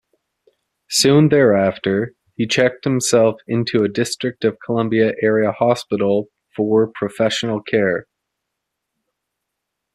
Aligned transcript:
Soon 0.89 1.29
thereafter, 1.29 2.15
he 2.33 2.47
checked 2.47 2.85
himself 2.85 3.35
into 3.45 3.83
a 3.83 3.87
District 3.87 4.43
of 4.43 4.57
Columbia-area 4.65 5.51
hospital 5.51 6.29
for 6.55 6.87
professional 6.91 7.61
care. 7.61 8.07